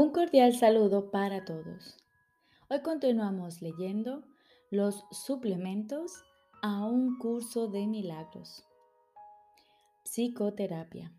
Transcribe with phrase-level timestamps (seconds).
[0.00, 1.96] Un cordial saludo para todos.
[2.70, 4.22] Hoy continuamos leyendo
[4.70, 6.22] los suplementos
[6.62, 8.64] a un curso de milagros.
[10.04, 11.12] Psicoterapia.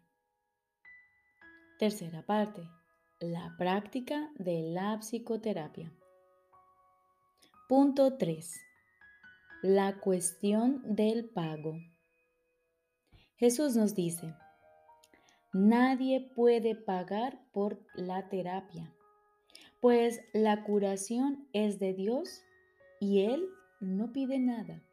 [1.78, 2.62] Tercera parte.
[3.20, 5.92] La práctica de la psicoterapia.
[7.68, 8.62] Punto 3.
[9.62, 11.76] La cuestión del pago.
[13.36, 14.34] Jesús nos dice,
[15.52, 18.94] Nadie puede pagar por la terapia,
[19.82, 22.44] pues la curación es de Dios
[23.00, 23.50] y Él
[23.80, 24.84] no pide nada.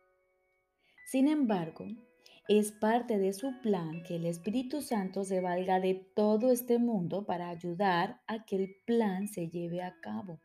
[1.04, 1.86] Sin embargo,
[2.48, 7.26] es parte de su plan que el Espíritu Santo se valga de todo este mundo
[7.26, 10.40] para ayudar a que el plan se lleve a cabo.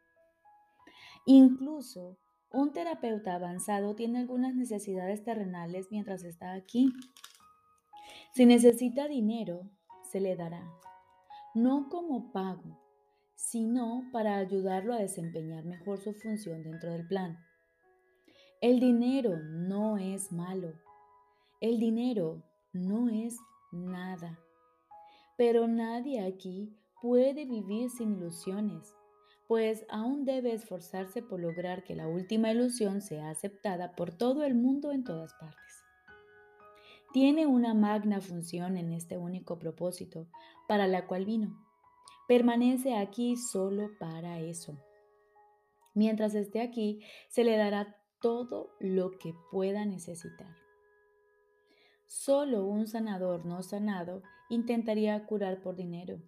[1.25, 2.17] Incluso
[2.51, 6.91] un terapeuta avanzado tiene algunas necesidades terrenales mientras está aquí.
[8.33, 9.69] Si necesita dinero,
[10.11, 10.69] se le dará,
[11.55, 12.77] no como pago,
[13.35, 17.39] sino para ayudarlo a desempeñar mejor su función dentro del plan.
[18.59, 20.73] El dinero no es malo,
[21.61, 23.37] el dinero no es
[23.71, 24.37] nada,
[25.37, 28.93] pero nadie aquí puede vivir sin ilusiones,
[29.47, 34.55] pues aún debe esforzarse por lograr que la última ilusión sea aceptada por todo el
[34.55, 35.80] mundo en todas partes
[37.13, 40.27] tiene una magna función en este único propósito
[40.67, 41.57] para la cual vino.
[42.27, 44.77] Permanece aquí solo para eso.
[45.93, 50.55] Mientras esté aquí, se le dará todo lo que pueda necesitar.
[52.07, 56.21] Solo un sanador no sanado intentaría curar por dinero,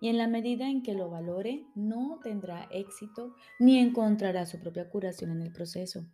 [0.00, 4.88] y en la medida en que lo valore, no tendrá éxito ni encontrará su propia
[4.90, 6.06] curación en el proceso.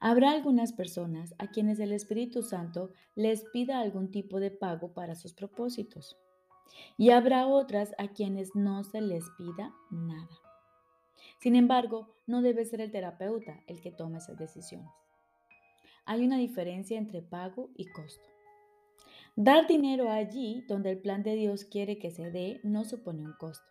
[0.00, 5.14] Habrá algunas personas a quienes el Espíritu Santo les pida algún tipo de pago para
[5.14, 6.16] sus propósitos.
[6.96, 10.40] Y habrá otras a quienes no se les pida nada.
[11.40, 14.90] Sin embargo, no debe ser el terapeuta el que tome esas decisiones.
[16.06, 18.28] Hay una diferencia entre pago y costo.
[19.36, 23.32] Dar dinero allí donde el plan de Dios quiere que se dé no supone un
[23.32, 23.66] costo.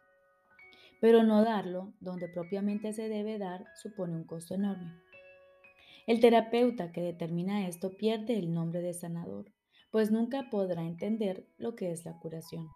[1.00, 4.94] Pero no darlo donde propiamente se debe dar supone un costo enorme.
[6.06, 9.54] El terapeuta que determina esto pierde el nombre de sanador,
[9.90, 12.68] pues nunca podrá entender lo que es la curación.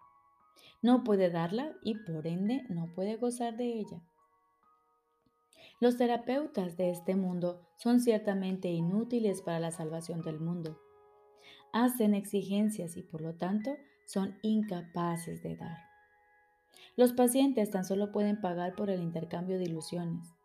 [0.80, 4.02] No puede darla y por ende no puede gozar de ella.
[5.80, 10.80] Los terapeutas de este mundo son ciertamente inútiles para la salvación del mundo.
[11.72, 15.76] Hacen exigencias y por lo tanto son incapaces de dar.
[16.96, 20.37] Los pacientes tan solo pueden pagar por el intercambio de ilusiones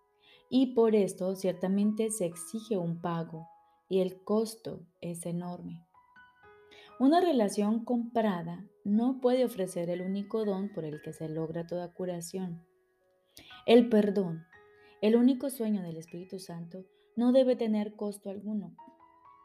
[0.49, 3.47] y por esto ciertamente se exige un pago
[3.89, 5.85] y el costo es enorme.
[6.99, 11.91] Una relación comprada no puede ofrecer el único don por el que se logra toda
[11.91, 12.65] curación.
[13.65, 14.45] El perdón,
[15.01, 18.75] el único sueño del Espíritu Santo, no debe tener costo alguno,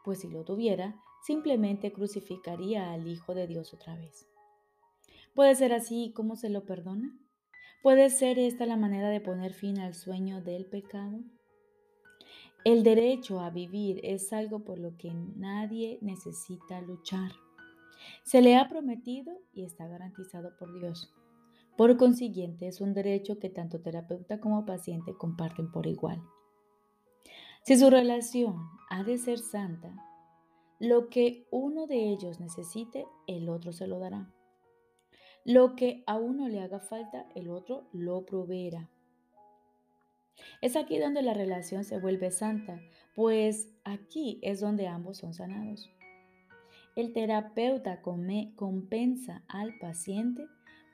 [0.03, 4.27] pues si lo tuviera, simplemente crucificaría al Hijo de Dios otra vez.
[5.35, 7.17] ¿Puede ser así como se lo perdona?
[7.81, 11.21] ¿Puede ser esta la manera de poner fin al sueño del pecado?
[12.65, 17.31] El derecho a vivir es algo por lo que nadie necesita luchar.
[18.23, 21.13] Se le ha prometido y está garantizado por Dios.
[21.77, 26.21] Por consiguiente, es un derecho que tanto terapeuta como paciente comparten por igual.
[27.63, 28.57] Si su relación
[28.89, 29.95] ha de ser santa,
[30.79, 34.33] lo que uno de ellos necesite, el otro se lo dará.
[35.45, 38.89] Lo que a uno le haga falta, el otro lo proveerá.
[40.61, 42.81] Es aquí donde la relación se vuelve santa,
[43.15, 45.89] pues aquí es donde ambos son sanados.
[46.95, 50.47] El terapeuta compensa al paciente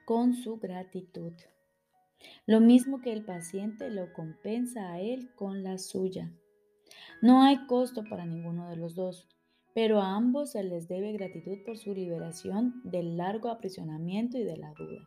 [0.06, 1.34] con su gratitud,
[2.46, 6.32] lo mismo que el paciente lo compensa a él con la suya.
[7.22, 9.28] No hay costo para ninguno de los dos,
[9.76, 14.56] pero a ambos se les debe gratitud por su liberación del largo aprisionamiento y de
[14.56, 15.06] la duda.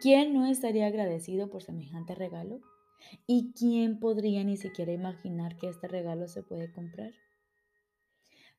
[0.00, 2.62] ¿Quién no estaría agradecido por semejante regalo?
[3.26, 7.12] ¿Y quién podría ni siquiera imaginar que este regalo se puede comprar?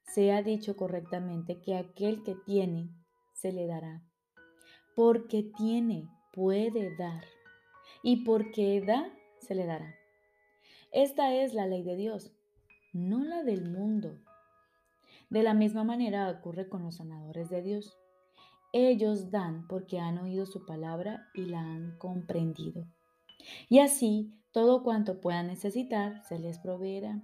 [0.03, 2.91] Se ha dicho correctamente que aquel que tiene,
[3.33, 4.03] se le dará.
[4.95, 7.25] Porque tiene, puede dar.
[8.03, 9.95] Y porque da, se le dará.
[10.91, 12.31] Esta es la ley de Dios,
[12.93, 14.19] no la del mundo.
[15.29, 17.97] De la misma manera ocurre con los sanadores de Dios.
[18.73, 22.85] Ellos dan porque han oído su palabra y la han comprendido.
[23.69, 27.21] Y así todo cuanto puedan necesitar se les proveerá.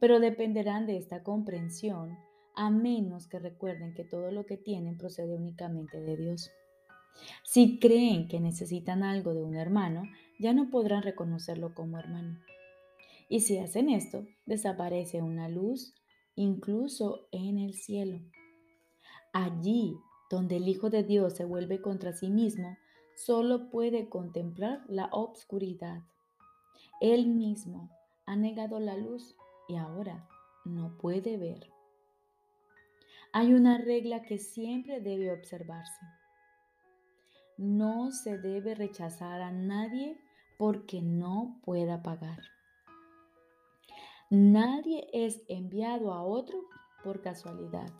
[0.00, 2.16] Pero dependerán de esta comprensión
[2.56, 6.50] a menos que recuerden que todo lo que tienen procede únicamente de Dios.
[7.44, 10.02] Si creen que necesitan algo de un hermano,
[10.38, 12.38] ya no podrán reconocerlo como hermano.
[13.28, 15.94] Y si hacen esto, desaparece una luz
[16.36, 18.20] incluso en el cielo.
[19.32, 19.96] Allí
[20.30, 22.76] donde el Hijo de Dios se vuelve contra sí mismo,
[23.14, 26.02] solo puede contemplar la obscuridad.
[27.00, 27.90] Él mismo
[28.26, 29.36] ha negado la luz
[29.68, 30.28] y ahora
[30.64, 31.70] no puede ver.
[33.32, 36.06] Hay una regla que siempre debe observarse.
[37.56, 40.20] No se debe rechazar a nadie
[40.56, 42.53] porque no pueda pagar.
[44.30, 46.64] Nadie es enviado a otro
[47.02, 47.92] por casualidad.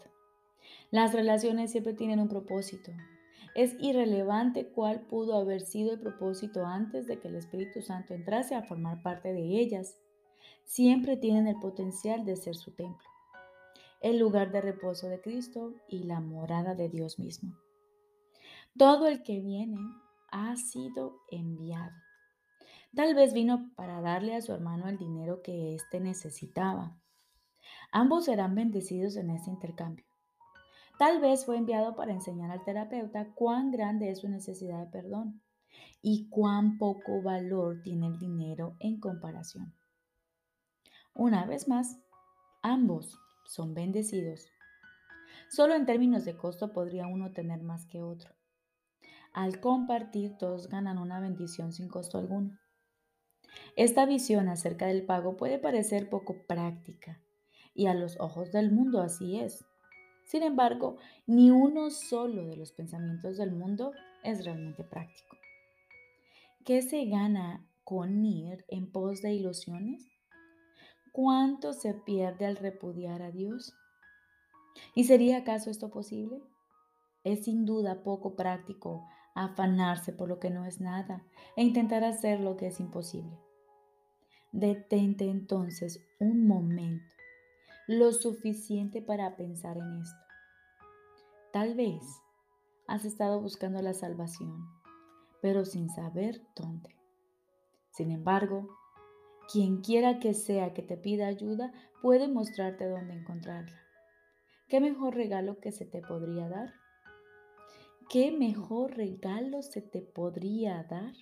[0.90, 2.92] Las relaciones siempre tienen un propósito.
[3.54, 8.54] Es irrelevante cuál pudo haber sido el propósito antes de que el Espíritu Santo entrase
[8.54, 9.98] a formar parte de ellas.
[10.64, 13.06] Siempre tienen el potencial de ser su templo,
[14.00, 17.54] el lugar de reposo de Cristo y la morada de Dios mismo.
[18.76, 19.78] Todo el que viene
[20.32, 22.03] ha sido enviado.
[22.94, 26.96] Tal vez vino para darle a su hermano el dinero que éste necesitaba.
[27.90, 30.04] Ambos serán bendecidos en este intercambio.
[30.96, 35.42] Tal vez fue enviado para enseñar al terapeuta cuán grande es su necesidad de perdón
[36.02, 39.74] y cuán poco valor tiene el dinero en comparación.
[41.14, 41.98] Una vez más,
[42.62, 44.46] ambos son bendecidos.
[45.48, 48.34] Solo en términos de costo podría uno tener más que otro.
[49.32, 52.56] Al compartir, todos ganan una bendición sin costo alguno.
[53.76, 57.20] Esta visión acerca del pago puede parecer poco práctica,
[57.74, 59.64] y a los ojos del mundo así es.
[60.24, 63.92] Sin embargo, ni uno solo de los pensamientos del mundo
[64.22, 65.36] es realmente práctico.
[66.64, 70.08] ¿Qué se gana con ir en pos de ilusiones?
[71.12, 73.74] ¿Cuánto se pierde al repudiar a Dios?
[74.94, 76.40] ¿Y sería acaso esto posible?
[77.24, 81.24] Es sin duda poco práctico afanarse por lo que no es nada
[81.56, 83.43] e intentar hacer lo que es imposible.
[84.56, 87.12] Detente entonces un momento,
[87.88, 90.24] lo suficiente para pensar en esto.
[91.52, 92.00] Tal vez
[92.86, 94.64] has estado buscando la salvación,
[95.42, 96.94] pero sin saber dónde.
[97.90, 98.68] Sin embargo,
[99.52, 103.82] quien quiera que sea que te pida ayuda puede mostrarte dónde encontrarla.
[104.68, 106.74] ¿Qué mejor regalo que se te podría dar?
[108.08, 111.12] ¿Qué mejor regalo se te podría dar?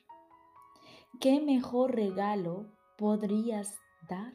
[1.18, 2.66] ¿Qué mejor regalo
[3.02, 4.32] podrías dar?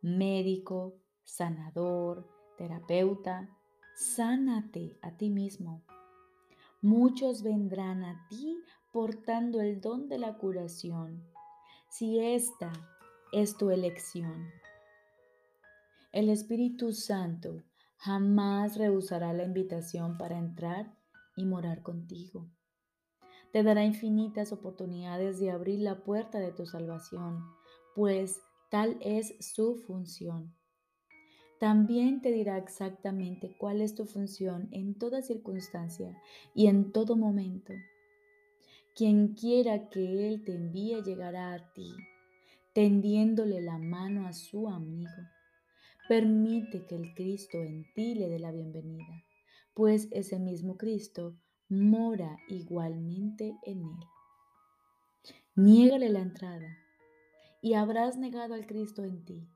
[0.00, 2.26] Médico, sanador,
[2.56, 3.46] terapeuta,
[3.94, 5.82] sánate a ti mismo.
[6.80, 8.56] Muchos vendrán a ti
[8.90, 11.22] portando el don de la curación,
[11.90, 12.72] si esta
[13.32, 14.48] es tu elección.
[16.10, 17.64] El Espíritu Santo
[17.98, 20.96] jamás rehusará la invitación para entrar
[21.36, 22.48] y morar contigo.
[23.58, 27.42] Te dará infinitas oportunidades de abrir la puerta de tu salvación,
[27.96, 28.40] pues
[28.70, 30.54] tal es su función.
[31.58, 36.16] También te dirá exactamente cuál es tu función en toda circunstancia
[36.54, 37.72] y en todo momento.
[38.94, 41.90] Quien quiera que Él te envíe llegará a ti,
[42.74, 45.10] tendiéndole la mano a su amigo.
[46.08, 49.24] Permite que el Cristo en ti le dé la bienvenida,
[49.74, 51.34] pues ese mismo Cristo
[51.68, 54.06] mora igualmente en él.
[55.54, 56.78] Niégale la entrada
[57.60, 59.48] y habrás negado al Cristo en ti.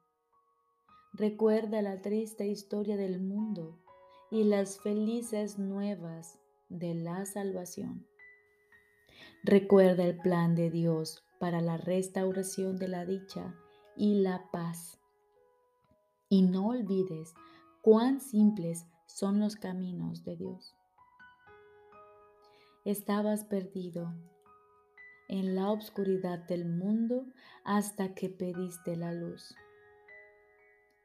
[1.15, 3.79] Recuerda la triste historia del mundo
[4.31, 6.39] y las felices nuevas
[6.69, 8.07] de la salvación.
[9.45, 13.55] Recuerda el plan de Dios para la restauración de la dicha
[13.97, 14.99] y la paz.
[16.29, 17.35] Y no olvides
[17.83, 20.75] cuán simples son los caminos de Dios.
[22.85, 24.13] Estabas perdido
[25.29, 27.27] en la oscuridad del mundo
[27.65, 29.55] hasta que pediste la luz.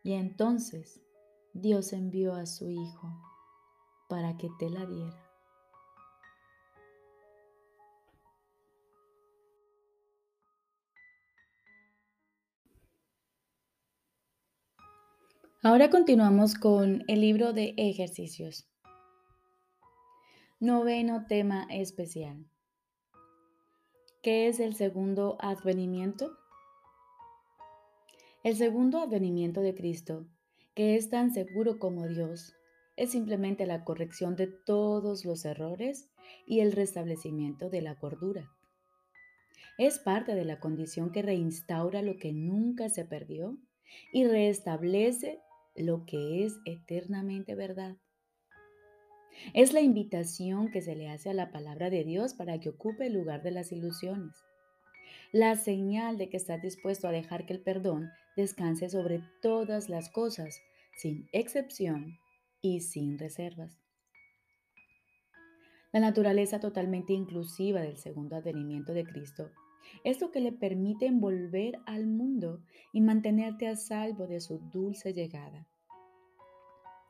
[0.03, 1.01] Y entonces
[1.53, 3.09] Dios envió a su Hijo
[4.09, 5.23] para que te la diera.
[15.61, 18.67] Ahora continuamos con el libro de ejercicios.
[20.59, 22.43] Noveno tema especial.
[24.23, 26.35] ¿Qué es el segundo advenimiento?
[28.43, 30.25] El segundo advenimiento de Cristo,
[30.73, 32.55] que es tan seguro como Dios,
[32.95, 36.09] es simplemente la corrección de todos los errores
[36.47, 38.49] y el restablecimiento de la cordura.
[39.77, 43.59] Es parte de la condición que reinstaura lo que nunca se perdió
[44.11, 45.39] y restablece
[45.75, 47.97] lo que es eternamente verdad.
[49.53, 53.07] Es la invitación que se le hace a la palabra de Dios para que ocupe
[53.07, 54.43] el lugar de las ilusiones.
[55.31, 60.09] La señal de que estás dispuesto a dejar que el perdón descanse sobre todas las
[60.09, 60.61] cosas,
[60.95, 62.17] sin excepción
[62.61, 63.77] y sin reservas.
[65.91, 69.51] La naturaleza totalmente inclusiva del segundo advenimiento de Cristo
[70.03, 72.61] es lo que le permite envolver al mundo
[72.93, 75.67] y mantenerte a salvo de su dulce llegada,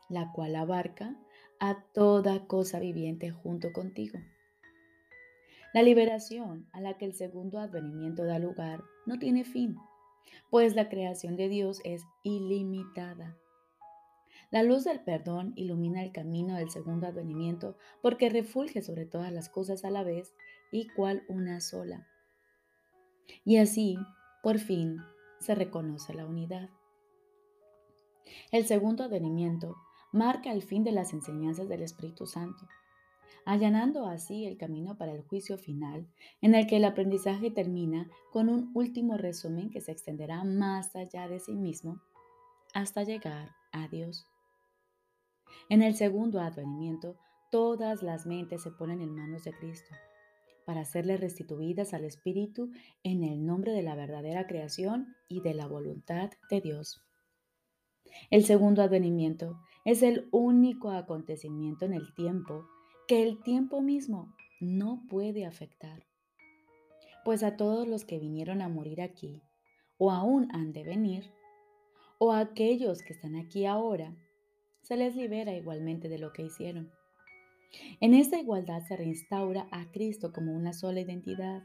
[0.10, 1.18] la cual abarca
[1.60, 4.20] a toda cosa viviente junto contigo.
[5.74, 9.78] La liberación a la que el segundo advenimiento da lugar no tiene fin,
[10.50, 13.38] pues la creación de Dios es ilimitada.
[14.50, 19.50] La luz del perdón ilumina el camino del segundo advenimiento porque refulge sobre todas las
[19.50, 20.34] cosas a la vez
[20.72, 22.08] y cual una sola.
[23.44, 23.98] Y así,
[24.42, 25.00] por fin,
[25.40, 26.70] se reconoce la unidad.
[28.52, 29.76] El segundo advenimiento
[30.18, 32.68] marca el fin de las enseñanzas del Espíritu Santo,
[33.46, 36.08] allanando así el camino para el juicio final,
[36.42, 41.28] en el que el aprendizaje termina con un último resumen que se extenderá más allá
[41.28, 42.02] de sí mismo
[42.74, 44.28] hasta llegar a Dios.
[45.70, 47.16] En el segundo advenimiento,
[47.52, 49.96] todas las mentes se ponen en manos de Cristo
[50.66, 52.72] para serle restituidas al Espíritu
[53.04, 57.02] en el nombre de la verdadera creación y de la voluntad de Dios.
[58.30, 62.68] El segundo advenimiento es el único acontecimiento en el tiempo
[63.08, 66.06] que el tiempo mismo no puede afectar.
[67.24, 69.42] Pues a todos los que vinieron a morir aquí,
[69.98, 71.32] o aún han de venir,
[72.20, 74.14] o a aquellos que están aquí ahora,
[74.82, 76.92] se les libera igualmente de lo que hicieron.
[78.02, 81.64] En esta igualdad se reinstaura a Cristo como una sola identidad,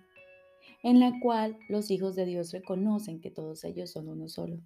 [0.85, 4.61] en la cual los hijos de Dios reconocen que todos ellos son uno solo.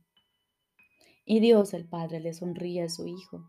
[1.28, 3.44] Y Dios el Padre le sonríe a su Hijo,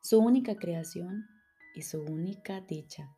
[0.00, 1.26] su única creación
[1.74, 3.14] y su única dicha.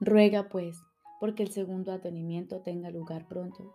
[0.00, 0.78] Ruega pues
[1.18, 3.74] porque el segundo atenimiento tenga lugar pronto,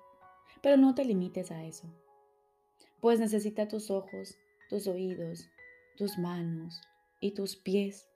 [0.62, 1.92] pero no te limites a eso,
[3.00, 4.38] pues necesita tus ojos,
[4.70, 5.50] tus oídos,
[5.98, 6.80] tus manos
[7.20, 8.08] y tus pies.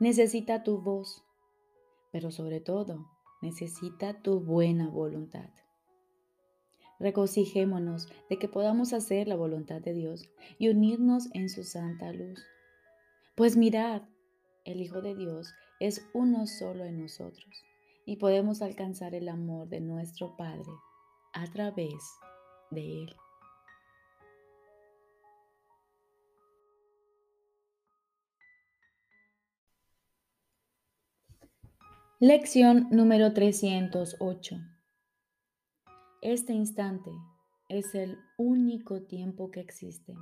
[0.00, 1.22] Necesita tu voz,
[2.12, 3.10] pero sobre todo
[3.42, 5.50] necesita tu buena voluntad.
[7.02, 12.40] Regocijémonos de que podamos hacer la voluntad de Dios y unirnos en su santa luz.
[13.34, 14.02] Pues mirad,
[14.64, 17.64] el Hijo de Dios es uno solo en nosotros
[18.06, 20.70] y podemos alcanzar el amor de nuestro Padre
[21.32, 21.92] a través
[22.70, 23.16] de Él.
[32.20, 34.71] Lección número 308.
[36.22, 37.10] Este instante
[37.68, 40.14] es el único tiempo que existe.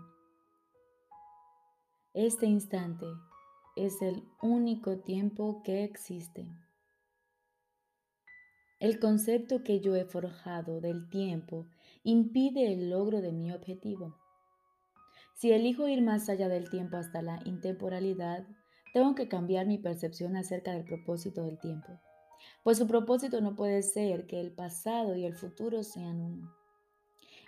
[2.15, 3.05] Este instante
[3.77, 6.49] es el único tiempo que existe.
[8.79, 11.67] El concepto que yo he forjado del tiempo
[12.03, 14.17] impide el logro de mi objetivo.
[15.35, 18.49] Si elijo ir más allá del tiempo hasta la intemporalidad,
[18.95, 22.01] tengo que cambiar mi percepción acerca del propósito del tiempo
[22.63, 26.55] pues su propósito no puede ser que el pasado y el futuro sean uno.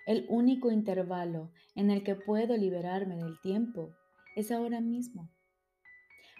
[0.07, 3.91] El único intervalo en el que puedo liberarme del tiempo
[4.35, 5.31] es ahora mismo.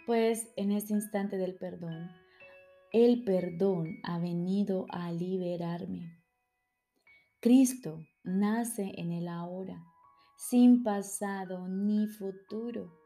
[0.07, 2.11] Pues en este instante del perdón,
[2.93, 6.19] el perdón ha venido a liberarme.
[7.41, 9.83] Cristo nace en el ahora,
[10.37, 12.99] sin pasado ni futuro.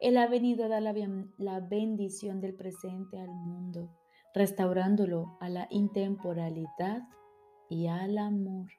[0.00, 3.90] Él ha venido a dar la, bendición del presente al mundo
[4.34, 7.02] restaurándolo a la intemporalidad
[7.70, 8.70] y al amor.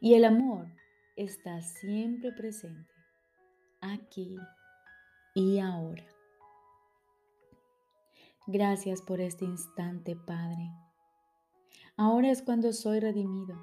[0.00, 0.68] Y el amor
[1.16, 2.94] está siempre presente,
[3.80, 4.38] aquí
[5.34, 6.06] y ahora.
[8.46, 10.70] Gracias por este instante, Padre.
[11.96, 13.56] Ahora es cuando soy redimido.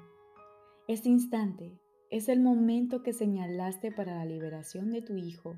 [0.88, 1.78] Este instante
[2.10, 5.56] es el momento que señalaste para la liberación de tu Hijo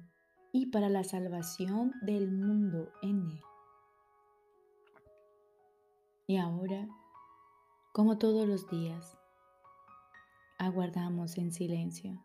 [0.52, 3.53] y para la salvación del mundo en él.
[6.26, 6.88] Y ahora,
[7.92, 9.18] como todos los días,
[10.58, 12.24] aguardamos en silencio.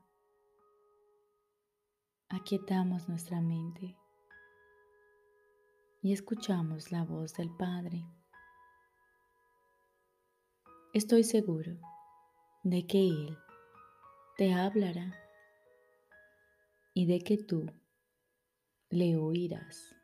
[2.30, 3.98] Aquietamos nuestra mente
[6.02, 8.06] y escuchamos la voz del Padre.
[10.94, 11.78] Estoy seguro
[12.64, 13.38] de que Él
[14.38, 15.14] te hablará
[16.94, 17.66] y de que tú
[18.90, 19.99] le oirás.